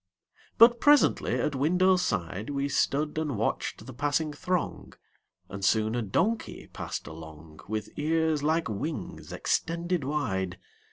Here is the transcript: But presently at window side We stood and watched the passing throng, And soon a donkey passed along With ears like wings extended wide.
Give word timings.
But 0.57 0.79
presently 0.79 1.39
at 1.39 1.53
window 1.53 1.95
side 1.95 2.49
We 2.49 2.67
stood 2.69 3.19
and 3.19 3.37
watched 3.37 3.85
the 3.85 3.93
passing 3.93 4.33
throng, 4.33 4.93
And 5.47 5.63
soon 5.63 5.93
a 5.93 6.01
donkey 6.01 6.65
passed 6.73 7.05
along 7.05 7.59
With 7.67 7.87
ears 7.99 8.41
like 8.41 8.67
wings 8.67 9.31
extended 9.31 10.03
wide. 10.03 10.57